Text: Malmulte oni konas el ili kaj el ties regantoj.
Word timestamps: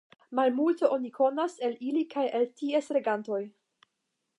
Malmulte 0.37 0.89
oni 0.95 1.11
konas 1.19 1.59
el 1.69 1.77
ili 1.91 2.03
kaj 2.15 2.27
el 2.41 2.51
ties 2.63 2.95
regantoj. 2.99 3.43